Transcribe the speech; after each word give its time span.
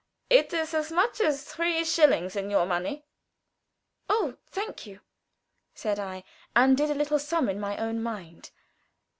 "It 0.31 0.51
is 0.51 0.73
as 0.73 0.91
much 0.91 1.21
as 1.21 1.43
three 1.43 1.85
shillings 1.85 2.35
in 2.35 2.49
your 2.49 2.65
money." 2.65 3.05
"Oh, 4.09 4.37
thank 4.47 4.87
you," 4.87 5.01
said 5.75 5.99
I, 5.99 6.23
and 6.55 6.75
did 6.75 6.89
a 6.89 6.95
little 6.95 7.19
sum 7.19 7.47
in 7.47 7.59
my 7.59 7.77
own 7.77 8.01
mind. 8.01 8.49